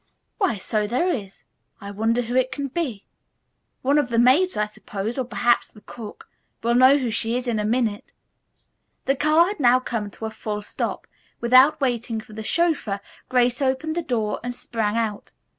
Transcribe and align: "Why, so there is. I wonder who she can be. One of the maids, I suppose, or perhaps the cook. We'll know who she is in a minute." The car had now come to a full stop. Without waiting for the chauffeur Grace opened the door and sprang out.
"Why, 0.39 0.57
so 0.57 0.87
there 0.87 1.09
is. 1.09 1.43
I 1.79 1.91
wonder 1.91 2.23
who 2.23 2.35
she 2.35 2.45
can 2.45 2.69
be. 2.69 3.05
One 3.83 3.99
of 3.99 4.09
the 4.09 4.17
maids, 4.17 4.57
I 4.57 4.65
suppose, 4.65 5.19
or 5.19 5.25
perhaps 5.25 5.69
the 5.69 5.81
cook. 5.81 6.27
We'll 6.63 6.73
know 6.73 6.97
who 6.97 7.11
she 7.11 7.37
is 7.37 7.45
in 7.45 7.59
a 7.59 7.65
minute." 7.65 8.11
The 9.05 9.15
car 9.15 9.45
had 9.45 9.59
now 9.59 9.79
come 9.79 10.09
to 10.09 10.25
a 10.25 10.31
full 10.31 10.63
stop. 10.63 11.05
Without 11.39 11.79
waiting 11.79 12.19
for 12.19 12.33
the 12.33 12.41
chauffeur 12.41 12.99
Grace 13.29 13.61
opened 13.61 13.93
the 13.95 14.01
door 14.01 14.39
and 14.43 14.55
sprang 14.55 14.97
out. 14.97 15.33